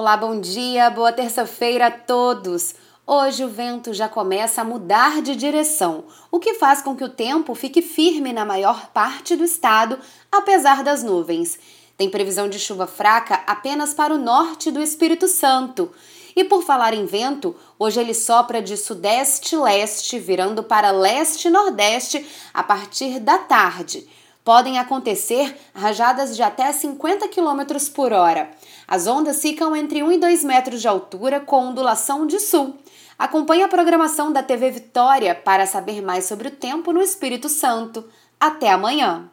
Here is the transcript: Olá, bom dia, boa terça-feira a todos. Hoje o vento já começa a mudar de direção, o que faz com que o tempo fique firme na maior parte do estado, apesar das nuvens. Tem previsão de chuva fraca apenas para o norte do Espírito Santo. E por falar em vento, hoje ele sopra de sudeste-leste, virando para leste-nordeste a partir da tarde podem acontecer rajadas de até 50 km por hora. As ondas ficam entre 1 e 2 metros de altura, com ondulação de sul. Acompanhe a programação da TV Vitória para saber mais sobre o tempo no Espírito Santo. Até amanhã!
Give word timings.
Olá, 0.00 0.16
bom 0.16 0.40
dia, 0.40 0.88
boa 0.88 1.12
terça-feira 1.12 1.88
a 1.88 1.90
todos. 1.90 2.74
Hoje 3.06 3.44
o 3.44 3.50
vento 3.50 3.92
já 3.92 4.08
começa 4.08 4.62
a 4.62 4.64
mudar 4.64 5.20
de 5.20 5.36
direção, 5.36 6.04
o 6.30 6.40
que 6.40 6.54
faz 6.54 6.80
com 6.80 6.96
que 6.96 7.04
o 7.04 7.08
tempo 7.10 7.54
fique 7.54 7.82
firme 7.82 8.32
na 8.32 8.42
maior 8.42 8.88
parte 8.92 9.36
do 9.36 9.44
estado, 9.44 9.98
apesar 10.32 10.82
das 10.82 11.02
nuvens. 11.02 11.58
Tem 11.98 12.08
previsão 12.08 12.48
de 12.48 12.58
chuva 12.58 12.86
fraca 12.86 13.42
apenas 13.46 13.92
para 13.92 14.14
o 14.14 14.18
norte 14.18 14.70
do 14.70 14.80
Espírito 14.80 15.28
Santo. 15.28 15.92
E 16.34 16.44
por 16.44 16.62
falar 16.62 16.94
em 16.94 17.04
vento, 17.04 17.54
hoje 17.78 18.00
ele 18.00 18.14
sopra 18.14 18.62
de 18.62 18.78
sudeste-leste, 18.78 20.18
virando 20.18 20.62
para 20.62 20.92
leste-nordeste 20.92 22.26
a 22.54 22.62
partir 22.62 23.20
da 23.20 23.36
tarde 23.36 24.08
podem 24.44 24.78
acontecer 24.78 25.56
rajadas 25.74 26.36
de 26.36 26.42
até 26.42 26.72
50 26.72 27.28
km 27.28 27.62
por 27.94 28.12
hora. 28.12 28.50
As 28.86 29.06
ondas 29.06 29.40
ficam 29.40 29.74
entre 29.76 30.02
1 30.02 30.12
e 30.12 30.18
2 30.18 30.44
metros 30.44 30.80
de 30.80 30.88
altura, 30.88 31.40
com 31.40 31.68
ondulação 31.68 32.26
de 32.26 32.40
sul. 32.40 32.76
Acompanhe 33.18 33.62
a 33.62 33.68
programação 33.68 34.32
da 34.32 34.42
TV 34.42 34.70
Vitória 34.70 35.34
para 35.34 35.66
saber 35.66 36.00
mais 36.00 36.24
sobre 36.24 36.48
o 36.48 36.52
tempo 36.52 36.92
no 36.92 37.02
Espírito 37.02 37.48
Santo. 37.48 38.08
Até 38.38 38.70
amanhã! 38.70 39.30